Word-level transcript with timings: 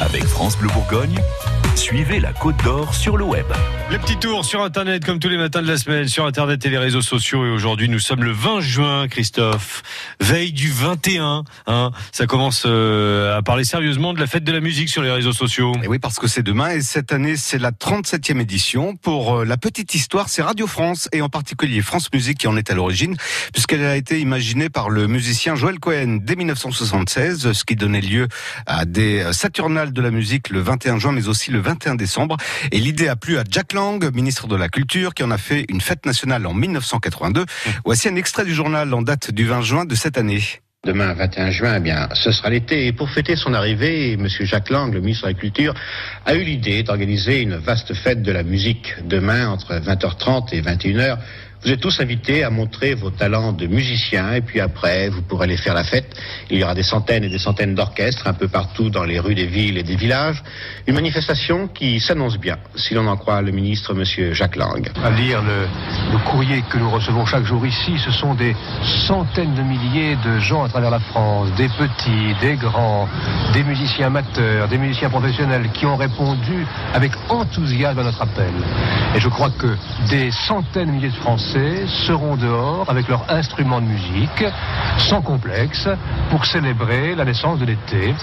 Avec 0.00 0.24
France 0.24 0.58
Bleu 0.58 0.68
Bourgogne, 0.74 1.18
suivez 1.74 2.20
la 2.20 2.32
Côte 2.34 2.56
d'Or 2.62 2.94
sur 2.94 3.16
le 3.16 3.24
web. 3.24 3.46
Le 3.88 3.98
petit 3.98 4.16
tour 4.16 4.44
sur 4.44 4.64
Internet, 4.64 5.04
comme 5.04 5.20
tous 5.20 5.28
les 5.28 5.36
matins 5.36 5.62
de 5.62 5.68
la 5.68 5.76
semaine, 5.76 6.08
sur 6.08 6.26
Internet 6.26 6.66
et 6.66 6.70
les 6.70 6.76
réseaux 6.76 7.02
sociaux. 7.02 7.46
Et 7.46 7.50
aujourd'hui, 7.50 7.88
nous 7.88 8.00
sommes 8.00 8.24
le 8.24 8.32
20 8.32 8.60
juin, 8.60 9.06
Christophe. 9.06 9.84
Veille 10.18 10.52
du 10.52 10.72
21. 10.72 11.44
Hein. 11.68 11.92
Ça 12.10 12.26
commence 12.26 12.64
euh, 12.66 13.38
à 13.38 13.42
parler 13.42 13.62
sérieusement 13.62 14.12
de 14.12 14.18
la 14.18 14.26
fête 14.26 14.42
de 14.42 14.50
la 14.50 14.58
musique 14.58 14.88
sur 14.88 15.02
les 15.02 15.12
réseaux 15.12 15.32
sociaux. 15.32 15.72
Et 15.84 15.86
oui, 15.86 16.00
parce 16.00 16.18
que 16.18 16.26
c'est 16.26 16.42
demain. 16.42 16.70
Et 16.70 16.80
cette 16.80 17.12
année, 17.12 17.36
c'est 17.36 17.58
la 17.58 17.70
37e 17.70 18.40
édition. 18.40 18.96
Pour 18.96 19.36
euh, 19.36 19.44
la 19.44 19.56
petite 19.56 19.94
histoire, 19.94 20.28
c'est 20.30 20.42
Radio 20.42 20.66
France 20.66 21.08
et 21.12 21.22
en 21.22 21.28
particulier 21.28 21.80
France 21.80 22.12
Musique 22.12 22.38
qui 22.38 22.48
en 22.48 22.56
est 22.56 22.72
à 22.72 22.74
l'origine, 22.74 23.16
puisqu'elle 23.52 23.84
a 23.84 23.94
été 23.94 24.18
imaginée 24.18 24.68
par 24.68 24.90
le 24.90 25.06
musicien 25.06 25.54
Joël 25.54 25.78
Cohen 25.78 26.18
dès 26.20 26.34
1976, 26.34 27.52
ce 27.52 27.64
qui 27.64 27.76
donnait 27.76 28.00
lieu 28.00 28.26
à 28.66 28.84
des 28.84 29.32
Saturnales 29.32 29.92
de 29.92 30.02
la 30.02 30.10
musique 30.10 30.50
le 30.50 30.58
21 30.58 30.98
juin, 30.98 31.12
mais 31.12 31.28
aussi 31.28 31.52
le 31.52 31.60
21 31.60 31.94
décembre. 31.94 32.36
Et 32.72 32.80
l'idée 32.80 33.06
a 33.06 33.14
plu 33.14 33.38
à 33.38 33.44
Jack 33.48 33.75
Lang, 33.76 34.02
ministre 34.14 34.46
de 34.46 34.56
la 34.56 34.70
Culture, 34.70 35.12
qui 35.12 35.22
en 35.22 35.30
a 35.30 35.36
fait 35.36 35.66
une 35.68 35.82
fête 35.82 36.06
nationale 36.06 36.46
en 36.46 36.54
1982. 36.54 37.44
Voici 37.84 38.08
un 38.08 38.16
extrait 38.16 38.46
du 38.46 38.54
journal 38.54 38.94
en 38.94 39.02
date 39.02 39.30
du 39.32 39.44
20 39.44 39.60
juin 39.60 39.84
de 39.84 39.94
cette 39.94 40.16
année. 40.16 40.40
Demain, 40.86 41.12
21 41.12 41.50
juin, 41.50 41.74
eh 41.76 41.80
bien, 41.80 42.08
ce 42.14 42.32
sera 42.32 42.48
l'été. 42.48 42.86
Et 42.86 42.92
pour 42.92 43.10
fêter 43.10 43.36
son 43.36 43.52
arrivée, 43.52 44.14
M. 44.14 44.26
Jacques 44.28 44.70
Lang, 44.70 44.94
le 44.94 45.00
ministre 45.00 45.26
de 45.26 45.34
la 45.34 45.38
Culture, 45.38 45.74
a 46.24 46.34
eu 46.34 46.42
l'idée 46.42 46.84
d'organiser 46.84 47.42
une 47.42 47.56
vaste 47.56 47.92
fête 47.92 48.22
de 48.22 48.32
la 48.32 48.44
musique 48.44 48.94
demain 49.04 49.46
entre 49.50 49.74
20h30 49.74 50.54
et 50.54 50.62
21h. 50.62 51.18
Vous 51.66 51.72
êtes 51.72 51.80
tous 51.80 51.98
invités 51.98 52.44
à 52.44 52.50
montrer 52.50 52.94
vos 52.94 53.10
talents 53.10 53.52
de 53.52 53.66
musiciens 53.66 54.34
et 54.34 54.40
puis 54.40 54.60
après, 54.60 55.08
vous 55.08 55.20
pourrez 55.22 55.46
aller 55.46 55.56
faire 55.56 55.74
la 55.74 55.82
fête. 55.82 56.06
Il 56.48 56.58
y 56.58 56.62
aura 56.62 56.76
des 56.76 56.84
centaines 56.84 57.24
et 57.24 57.28
des 57.28 57.40
centaines 57.40 57.74
d'orchestres 57.74 58.28
un 58.28 58.34
peu 58.34 58.46
partout 58.46 58.88
dans 58.88 59.02
les 59.02 59.18
rues 59.18 59.34
des 59.34 59.46
villes 59.46 59.76
et 59.76 59.82
des 59.82 59.96
villages. 59.96 60.44
Une 60.86 60.94
manifestation 60.94 61.66
qui 61.66 61.98
s'annonce 61.98 62.38
bien, 62.38 62.56
si 62.76 62.94
l'on 62.94 63.08
en 63.08 63.16
croit 63.16 63.42
le 63.42 63.50
ministre, 63.50 63.94
Monsieur 63.94 64.32
Jacques 64.32 64.54
Lang. 64.54 64.88
À 65.02 65.10
lire 65.10 65.42
le, 65.42 65.66
le 66.12 66.18
courrier 66.30 66.62
que 66.70 66.78
nous 66.78 66.88
recevons 66.88 67.26
chaque 67.26 67.44
jour 67.44 67.66
ici, 67.66 67.98
ce 67.98 68.12
sont 68.12 68.34
des 68.34 68.54
centaines 69.08 69.56
de 69.56 69.62
milliers 69.62 70.14
de 70.24 70.38
gens 70.38 70.62
à 70.62 70.68
travers 70.68 70.92
la 70.92 71.00
France, 71.00 71.48
des 71.56 71.68
petits, 71.70 72.32
des 72.40 72.54
grands, 72.54 73.08
des 73.52 73.64
musiciens 73.64 74.06
amateurs, 74.06 74.68
des 74.68 74.78
musiciens 74.78 75.10
professionnels 75.10 75.68
qui 75.74 75.84
ont 75.84 75.96
répondu 75.96 76.64
avec 76.94 77.10
enthousiasme 77.28 77.98
à 77.98 78.04
notre 78.04 78.22
appel. 78.22 78.52
Et 79.16 79.18
je 79.18 79.28
crois 79.28 79.50
que 79.50 79.76
des 80.08 80.30
centaines 80.30 80.90
de 80.90 80.92
milliers 80.92 81.08
de 81.08 81.14
Français 81.14 81.55
seront 81.86 82.36
dehors 82.36 82.84
avec 82.88 83.08
leurs 83.08 83.24
instruments 83.30 83.80
de 83.80 83.86
musique, 83.86 84.44
sans 84.98 85.22
complexe, 85.22 85.88
pour 86.30 86.44
célébrer 86.46 87.14
la 87.14 87.24
naissance 87.24 87.58
de 87.58 87.64
l'été. 87.64 88.14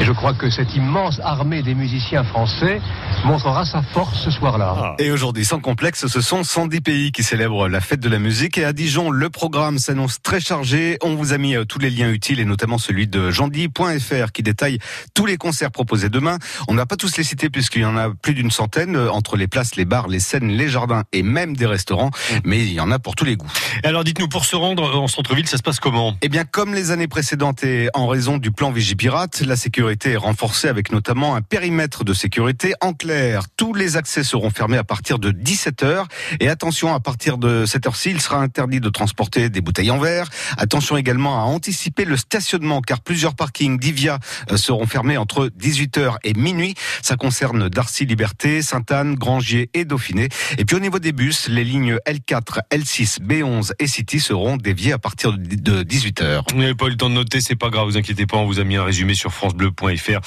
Et 0.00 0.04
je 0.04 0.12
crois 0.12 0.34
que 0.34 0.50
cette 0.50 0.74
immense 0.74 1.20
armée 1.22 1.62
des 1.62 1.74
musiciens 1.74 2.24
français 2.24 2.80
montrera 3.24 3.64
sa 3.64 3.82
force 3.82 4.24
ce 4.24 4.30
soir-là. 4.30 4.96
Et 4.98 5.10
aujourd'hui, 5.10 5.44
sans 5.44 5.60
complexe, 5.60 6.06
ce 6.06 6.20
sont 6.20 6.44
110 6.44 6.80
pays 6.80 7.12
qui 7.12 7.22
célèbrent 7.22 7.68
la 7.68 7.80
fête 7.80 8.00
de 8.00 8.08
la 8.08 8.18
musique. 8.18 8.58
Et 8.58 8.64
à 8.64 8.72
Dijon, 8.72 9.10
le 9.10 9.30
programme 9.30 9.78
s'annonce 9.78 10.20
très 10.22 10.40
chargé. 10.40 10.98
On 11.02 11.14
vous 11.14 11.32
a 11.32 11.38
mis 11.38 11.54
euh, 11.54 11.64
tous 11.64 11.78
les 11.78 11.90
liens 11.90 12.10
utiles 12.10 12.40
et 12.40 12.44
notamment 12.44 12.78
celui 12.78 13.06
de 13.06 13.30
jandy.fr 13.30 14.32
qui 14.32 14.42
détaille 14.42 14.78
tous 15.14 15.26
les 15.26 15.36
concerts 15.36 15.70
proposés 15.70 16.08
demain. 16.08 16.38
On 16.68 16.72
ne 16.72 16.78
va 16.78 16.86
pas 16.86 16.96
tous 16.96 17.16
les 17.16 17.24
citer 17.24 17.50
puisqu'il 17.50 17.82
y 17.82 17.86
en 17.86 17.96
a 17.96 18.10
plus 18.10 18.34
d'une 18.34 18.50
centaine 18.50 18.96
euh, 18.96 19.12
entre 19.12 19.36
les 19.36 19.46
places, 19.46 19.76
les 19.76 19.84
bars, 19.84 20.08
les 20.08 20.20
scènes, 20.20 20.48
les 20.48 20.68
jardins 20.68 21.04
et 21.12 21.22
même 21.22 21.56
des 21.56 21.66
restaurants. 21.66 22.10
Mais 22.44 22.60
il 22.60 22.72
y 22.72 22.80
en 22.80 22.90
a 22.90 22.98
pour 22.98 23.14
tous 23.14 23.24
les 23.24 23.36
goûts. 23.36 23.50
Alors 23.84 24.04
dites-nous, 24.04 24.28
pour 24.28 24.44
se 24.44 24.56
rendre 24.56 25.00
en 25.00 25.06
centre-ville, 25.06 25.46
ça 25.46 25.58
se 25.58 25.62
passe 25.62 25.80
comment? 25.80 26.16
Eh 26.22 26.28
bien, 26.28 26.44
comme 26.44 26.74
les 26.74 26.90
années 26.90 27.08
précédentes 27.08 27.51
et 27.62 27.88
en 27.94 28.06
raison 28.06 28.38
du 28.38 28.50
plan 28.50 28.70
Vigipirate, 28.70 29.40
la 29.42 29.56
sécurité 29.56 30.12
est 30.12 30.16
renforcée 30.16 30.68
avec 30.68 30.92
notamment 30.92 31.34
un 31.34 31.42
périmètre 31.42 32.04
de 32.04 32.14
sécurité 32.14 32.74
en 32.80 32.94
clair. 32.94 33.44
Tous 33.56 33.74
les 33.74 33.96
accès 33.96 34.24
seront 34.24 34.50
fermés 34.50 34.78
à 34.78 34.84
partir 34.84 35.18
de 35.18 35.30
17h. 35.30 36.06
Et 36.40 36.48
attention, 36.48 36.94
à 36.94 37.00
partir 37.00 37.38
de 37.38 37.66
cette 37.66 37.86
heure-ci, 37.86 38.10
il 38.10 38.20
sera 38.20 38.38
interdit 38.38 38.80
de 38.80 38.88
transporter 38.88 39.50
des 39.50 39.60
bouteilles 39.60 39.90
en 39.90 39.98
verre. 39.98 40.28
Attention 40.56 40.96
également 40.96 41.38
à 41.40 41.44
anticiper 41.44 42.04
le 42.04 42.16
stationnement, 42.16 42.80
car 42.80 43.00
plusieurs 43.00 43.34
parkings 43.34 43.78
d'Ivia 43.78 44.18
euh, 44.50 44.56
seront 44.56 44.86
fermés 44.86 45.16
entre 45.16 45.48
18h 45.48 46.16
et 46.24 46.34
minuit. 46.34 46.74
Ça 47.02 47.16
concerne 47.16 47.68
Darcy 47.68 48.06
Liberté, 48.06 48.62
Sainte-Anne, 48.62 49.14
Grangier 49.14 49.70
et 49.74 49.84
Dauphiné. 49.84 50.28
Et 50.58 50.64
puis 50.64 50.76
au 50.76 50.80
niveau 50.80 50.98
des 50.98 51.12
bus, 51.12 51.48
les 51.48 51.64
lignes 51.64 51.96
L4, 52.06 52.60
L6, 52.70 53.20
B11 53.20 53.72
et 53.78 53.86
City 53.86 54.20
seront 54.20 54.56
déviées 54.56 54.92
à 54.92 54.98
partir 54.98 55.32
de 55.32 55.82
18h. 55.82 56.44
Vous 56.52 56.58
n'avez 56.58 56.74
pas 56.74 56.86
eu 56.86 56.90
le 56.90 56.96
temps 56.96 57.10
de 57.10 57.14
noter, 57.14 57.40
c'est 57.42 57.56
pas 57.56 57.70
grave, 57.70 57.86
vous 57.86 57.96
inquiétez 57.96 58.26
pas, 58.26 58.36
on 58.36 58.46
vous 58.46 58.60
a 58.60 58.64
mis 58.64 58.76
un 58.76 58.84
résumé 58.84 59.14
sur 59.14 59.32
francebleu.fr 59.32 60.20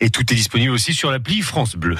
et 0.00 0.10
tout 0.10 0.32
est 0.32 0.36
disponible 0.36 0.72
aussi 0.72 0.94
sur 0.94 1.10
l'appli 1.10 1.42
France 1.42 1.76
Bleu. 1.76 1.98